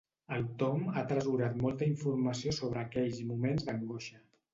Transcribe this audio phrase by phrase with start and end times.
[0.35, 4.19] El Tom ha atresorat molta informació sobre aquells moments d'angoixa.